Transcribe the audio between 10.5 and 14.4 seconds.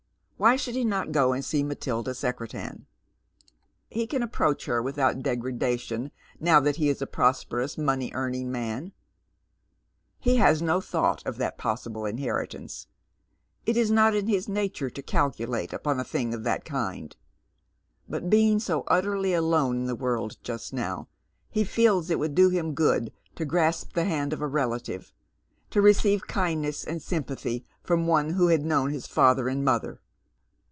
no thought of that possible inheritance. It is not in